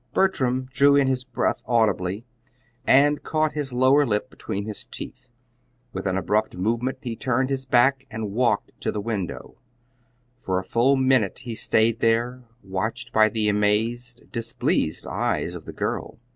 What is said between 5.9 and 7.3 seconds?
With an abrupt movement he